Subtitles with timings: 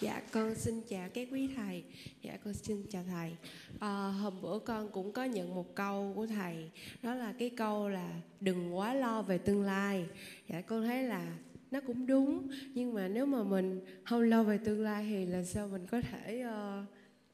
[0.00, 1.84] Dạ con xin chào các quý thầy.
[2.22, 3.36] Dạ con xin chào thầy.
[3.80, 6.70] À, hôm bữa con cũng có nhận một câu của thầy,
[7.02, 10.06] đó là cái câu là đừng quá lo về tương lai.
[10.48, 11.36] Dạ con thấy là
[11.70, 15.44] nó cũng đúng, nhưng mà nếu mà mình không lo về tương lai thì là
[15.44, 16.84] sao mình có thể uh,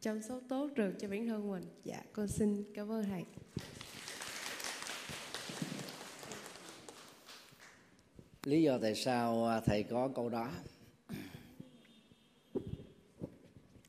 [0.00, 1.64] chăm sóc tốt được cho bản thân mình.
[1.84, 3.24] Dạ con xin cảm ơn thầy.
[8.44, 10.50] lý do tại sao à, thầy có câu đó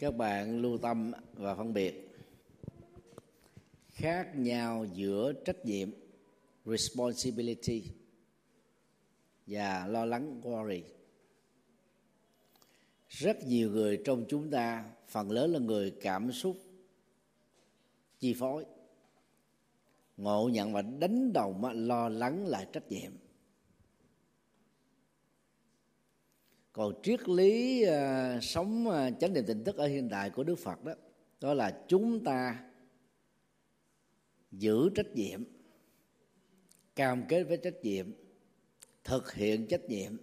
[0.06, 2.10] các bạn lưu tâm và phân biệt.
[3.90, 5.90] Khác nhau giữa trách nhiệm,
[6.66, 7.84] responsibility
[9.48, 10.82] và lo lắng, worry.
[13.10, 16.58] Rất nhiều người trong chúng ta, phần lớn là người cảm xúc
[18.20, 18.66] chi phối,
[20.18, 23.12] ngộ nhận và đánh đồng lo lắng là trách nhiệm.
[26.76, 30.56] Còn triết lý uh, sống uh, chánh niệm tỉnh thức ở hiện đại của đức
[30.56, 30.94] phật đó
[31.42, 32.64] đó là chúng ta
[34.52, 35.44] giữ trách nhiệm
[36.96, 38.12] cam kết với trách nhiệm
[39.04, 40.18] thực hiện trách nhiệm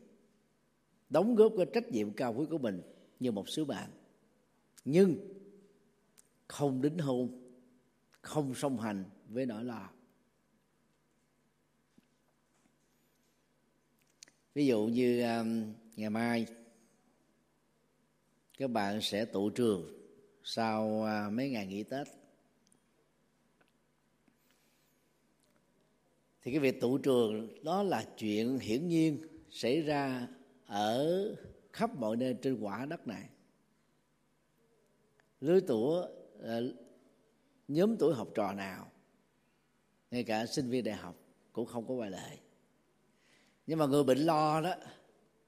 [1.10, 2.82] đóng góp cái trách nhiệm cao quý của mình
[3.20, 3.90] như một sứ bạn.
[4.84, 5.16] Nhưng
[6.48, 7.50] không đính hôn
[8.20, 9.90] không song hành với nỗi lo.
[14.54, 16.46] Ví dụ như um, ngày mai
[18.58, 20.02] các bạn sẽ tụ trường
[20.42, 22.06] sau à, mấy ngày nghỉ tết.
[26.42, 30.28] Thì cái việc tụ trường đó là chuyện hiển nhiên xảy ra
[30.66, 31.26] ở
[31.72, 33.28] khắp mọi nơi trên quả đất này.
[35.40, 36.06] Lứa tuổi
[36.38, 36.74] uh,
[37.68, 38.90] nhóm tuổi học trò nào
[40.10, 41.16] ngay cả sinh viên đại học
[41.52, 42.38] cũng không có ngoại lệ
[43.66, 44.74] nhưng mà người bệnh lo đó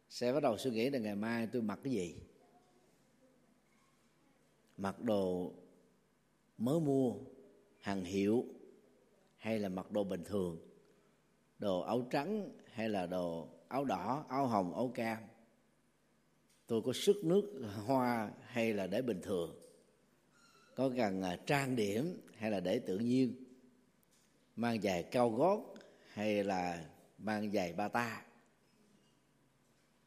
[0.09, 2.17] sẽ bắt đầu suy nghĩ là ngày mai tôi mặc cái gì?
[4.77, 5.53] Mặc đồ
[6.59, 7.15] mới mua,
[7.79, 8.45] hàng hiệu,
[9.37, 10.59] hay là mặc đồ bình thường?
[11.59, 15.19] Đồ áo trắng hay là đồ áo đỏ, áo hồng, áo cam?
[16.67, 19.61] Tôi có sức nước, hoa hay là để bình thường?
[20.75, 23.45] Có cần à, trang điểm hay là để tự nhiên?
[24.57, 25.75] Mang giày cao gót
[26.09, 26.85] hay là
[27.25, 28.23] mang giày ba ta.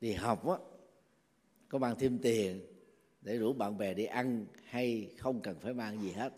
[0.01, 0.55] Đi học á,
[1.69, 2.61] có mang thêm tiền
[3.21, 6.33] để rủ bạn bè đi ăn hay không cần phải mang gì hết.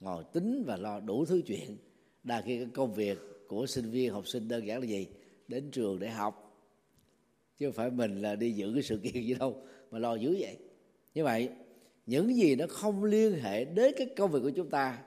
[0.00, 1.76] Ngồi tính và lo đủ thứ chuyện.
[2.22, 3.18] Đa khi cái công việc
[3.48, 5.08] của sinh viên, học sinh đơn giản là gì?
[5.48, 6.46] Đến trường để học.
[7.58, 10.36] Chứ không phải mình là đi giữ cái sự kiện gì đâu, mà lo dữ
[10.40, 10.58] vậy.
[11.14, 11.50] Như vậy,
[12.06, 15.02] những gì nó không liên hệ đến cái công việc của chúng ta,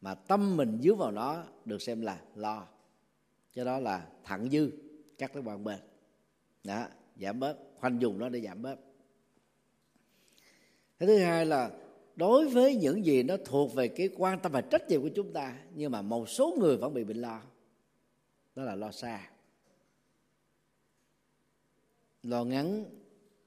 [0.00, 2.66] mà tâm mình dướng vào nó, được xem là lo
[3.54, 4.70] cho đó là thẳng dư
[5.18, 5.78] cắt cái bằng bên
[6.64, 8.76] đó, giảm bớt, khoanh dùng nó để giảm bớt.
[10.98, 11.70] Cái thứ hai là
[12.16, 15.32] đối với những gì nó thuộc về cái quan tâm và trách nhiệm của chúng
[15.32, 17.42] ta, nhưng mà một số người vẫn bị bệnh lo,
[18.54, 19.30] đó là lo xa.
[22.22, 22.84] Lo ngắn,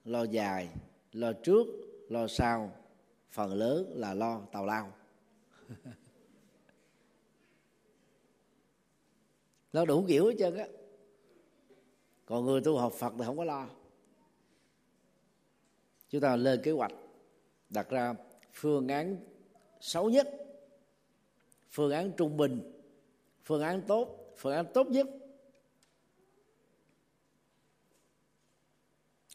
[0.06, 0.70] lo dài,
[1.12, 1.68] lo trước,
[2.10, 2.72] lo sau,
[3.32, 4.94] phần lớn là lo tào lao.
[9.74, 10.68] lo đủ kiểu hết trơn á.
[12.26, 13.70] Còn người tu học phật thì không có lo.
[16.10, 16.92] Chúng ta lên kế hoạch,
[17.70, 18.14] đặt ra
[18.54, 19.18] phương án
[19.82, 20.30] xấu nhất,
[21.72, 22.82] phương án trung bình,
[23.44, 25.08] phương án tốt, phương án tốt nhất.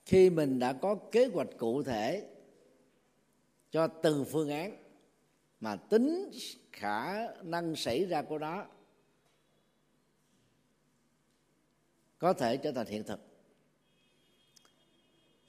[0.04, 2.28] Khi mình đã có kế hoạch cụ thể
[3.70, 4.76] cho từng phương án
[5.60, 6.30] mà tính
[6.72, 8.66] khả năng xảy ra của nó
[12.18, 13.20] có thể trở thành hiện thực.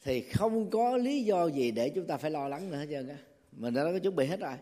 [0.03, 3.07] Thì không có lý do gì để chúng ta phải lo lắng nữa hết trơn
[3.07, 3.17] á.
[3.51, 4.57] Mình đã có chuẩn bị hết rồi.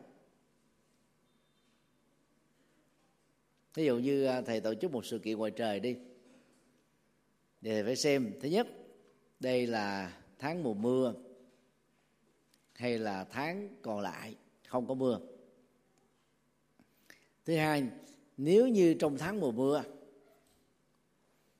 [3.74, 5.96] Ví dụ như à, thầy tổ chức một sự kiện ngoài trời đi.
[7.62, 8.68] Thì thầy phải xem, thứ nhất,
[9.40, 11.14] đây là tháng mùa mưa
[12.74, 14.36] hay là tháng còn lại,
[14.68, 15.20] không có mưa.
[17.46, 17.84] Thứ hai,
[18.38, 19.84] nếu như trong tháng mùa mưa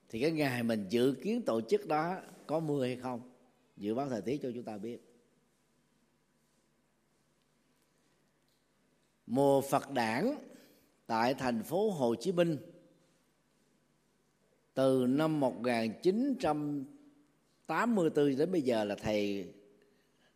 [0.08, 3.20] thì cái ngày mình dự kiến tổ chức đó có mưa hay không?
[3.76, 4.98] Dự báo thời tiết cho chúng ta biết.
[9.26, 10.34] Mùa Phật đản
[11.06, 12.58] tại thành phố Hồ Chí Minh
[14.74, 19.48] từ năm 1984 đến bây giờ là thầy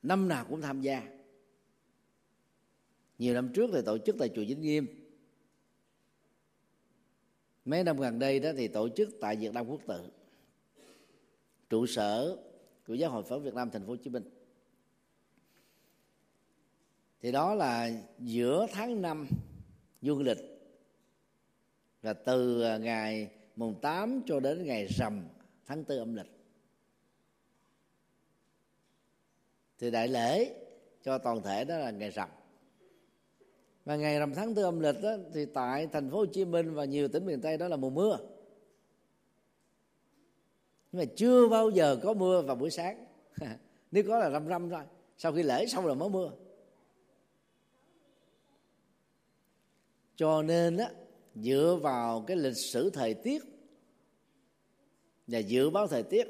[0.03, 1.03] năm nào cũng tham gia.
[3.19, 5.02] Nhiều năm trước thì tổ chức tại chùa Vĩnh Nghiêm
[7.65, 10.11] mấy năm gần đây đó thì tổ chức tại Việt Nam Quốc tự,
[11.71, 12.37] trụ sở
[12.87, 14.25] của giáo hội Phật Việt Nam thành phố Hồ Chí Minh.
[17.21, 19.27] Thì đó là giữa tháng 5
[20.03, 20.39] dương lịch
[22.03, 25.29] là từ à, ngày mùng 8 cho đến ngày rằm
[25.67, 26.31] tháng tư âm lịch.
[29.79, 30.55] Thì đại lễ
[31.03, 32.29] cho toàn thể đó là ngày rằm
[33.85, 36.75] và ngày rằm tháng tư âm lịch đó, thì tại thành phố Hồ Chí Minh
[36.75, 38.19] và nhiều tỉnh miền Tây đó là mùa mưa.
[40.93, 43.05] Nhưng mà chưa bao giờ có mưa vào buổi sáng.
[43.91, 44.83] Nếu có là răm răm thôi.
[45.19, 46.33] Sau khi lễ xong rồi mới mưa.
[50.17, 50.91] Cho nên á
[51.35, 53.43] dựa vào cái lịch sử thời tiết
[55.27, 56.27] và dự báo thời tiết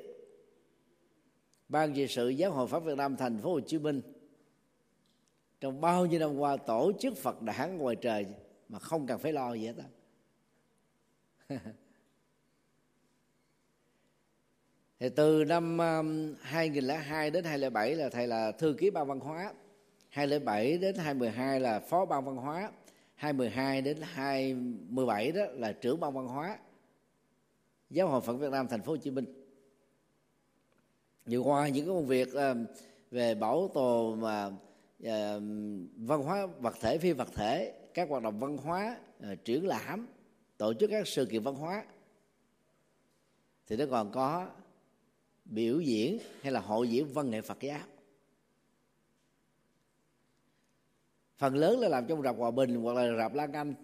[1.69, 4.03] ban trị sự giáo hội pháp Việt Nam thành phố Hồ Chí Minh
[5.63, 8.27] trong bao nhiêu năm qua tổ chức Phật đản ngoài trời
[8.69, 11.59] mà không cần phải lo gì hết á.
[15.01, 19.53] Thì từ năm um, 2002 đến 2007 là thầy là thư ký ban văn hóa.
[20.09, 22.71] 2007 đến 2012 là phó ban văn hóa.
[23.15, 26.59] 2012 đến 2017 đó là trưởng ban văn hóa.
[27.91, 29.25] Giáo hội Phật Việt Nam thành phố Hồ Chí Minh.
[31.27, 32.67] Vừa qua những công việc um,
[33.11, 34.51] về bảo tồn mà
[35.03, 35.41] Ờ,
[35.97, 39.67] văn hóa vật thể phi vật thể các hoạt động văn hóa ờ, uh, triển
[39.67, 40.07] lãm
[40.57, 41.85] tổ chức các sự kiện văn hóa.
[43.67, 44.49] Thì nó còn có
[45.45, 47.79] biểu diễn hay là hội diễn văn nghệ Phật giáo.
[51.39, 53.75] Phần lớn là làm trong rạp hòa bình hoặc là rạp lan anh.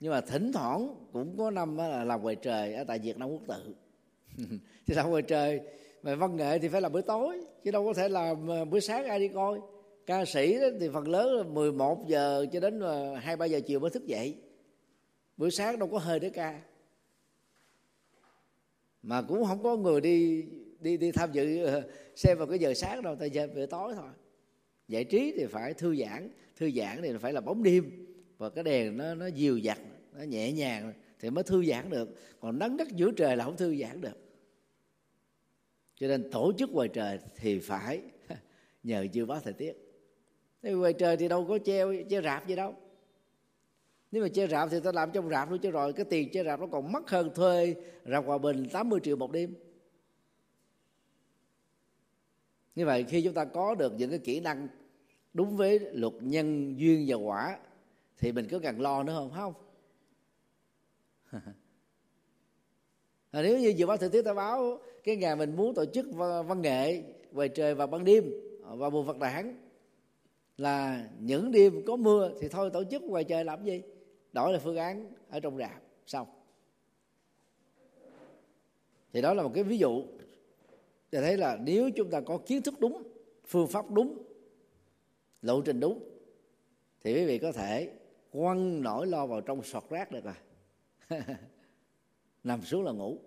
[0.00, 3.28] Nhưng mà thỉnh thoảng cũng có năm là làm ngoài trời ở tại việt nam
[3.28, 3.74] quốc tự.
[4.86, 5.60] Thì làm ngoài trời
[6.02, 8.80] mà văn nghệ thì phải làm buổi tối chứ đâu có thể làm ờ, buổi
[8.80, 9.60] sáng ai đi coi
[10.06, 13.60] ca sĩ đó thì phần lớn là 11 giờ cho đến ờ, hai ba giờ
[13.66, 14.36] chiều mới thức dậy.
[15.36, 16.60] Buổi sáng đâu có hơi để ca.
[19.02, 20.44] Mà cũng không có người đi
[20.80, 21.82] đi đi tham dự ờ,
[22.16, 24.08] xem vào cái giờ sáng đâu tại giờ buổi tối thôi.
[24.88, 28.06] Giải trí thì phải thư giãn thư giãn thì phải là bóng đêm.
[28.38, 29.78] Và cái đèn nó nó dịu dặt
[30.12, 32.08] nó nhẹ nhàng thì mới thư giãn được.
[32.40, 34.18] Còn nắng đất giữa trời là không thư giãn được.
[35.96, 38.00] Cho nên tổ chức ngoài trời thì phải
[38.82, 39.85] nhờ dự báo thời tiết
[40.62, 42.74] thế ngoài trời thì đâu có treo treo rạp gì đâu.
[44.10, 46.44] Nếu mà chơi rạp thì ta làm trong rạp luôn chứ rồi cái tiền chơi
[46.44, 47.74] rạp nó còn mất hơn thuê
[48.04, 49.54] rạp hòa bình 80 triệu một đêm.
[52.74, 54.68] Như vậy khi chúng ta có được những cái kỹ năng
[55.34, 57.58] đúng với luật nhân duyên và quả
[58.18, 59.30] thì mình có cần lo nữa không?
[61.30, 61.42] Không?
[63.30, 66.06] À, nếu như dự báo thời tiết ta báo cái ngày mình muốn tổ chức
[66.46, 68.30] văn nghệ ngoài trời vào ban đêm
[68.60, 69.54] vào mùa Phật đản
[70.58, 73.82] là những đêm có mưa thì thôi tổ chức ngoài trời làm gì?
[74.32, 76.28] Đổi là phương án ở trong rạp, xong.
[79.12, 80.04] Thì đó là một cái ví dụ.
[81.10, 83.02] Để thấy là nếu chúng ta có kiến thức đúng,
[83.46, 84.22] phương pháp đúng,
[85.42, 85.98] lộ trình đúng,
[87.04, 87.92] thì quý vị có thể
[88.32, 90.34] quăng nỗi lo vào trong sọt rác được rồi.
[92.44, 93.18] Nằm xuống là ngủ.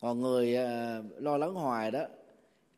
[0.00, 2.04] Còn người ờ, lo lắng hoài đó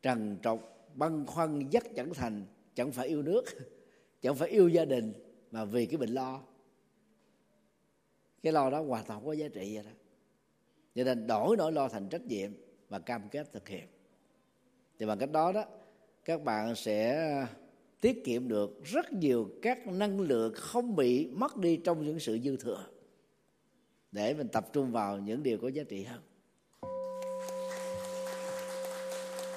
[0.02, 0.58] trần trọc,
[0.94, 3.44] băn khoăn dắt chẳng thành chẳng phải yêu nước,
[4.22, 5.12] chẳng phải yêu gia đình,
[5.50, 6.42] mà vì cái bệnh lo.
[8.42, 9.90] Cái lo đó hoàn toàn có giá trị vậy đó.
[10.94, 12.50] Cho nên đổi nỗi lo thành trách nhiệm
[12.88, 13.86] và cam kết thực hiện.
[14.98, 15.64] Thì bằng cách đó đó,
[16.24, 17.46] các bạn sẽ
[18.00, 22.38] tiết kiệm được rất nhiều các năng lượng không bị mất đi trong những sự
[22.38, 22.86] dư thừa.
[24.12, 26.20] Để mình tập trung vào những điều có giá trị hơn.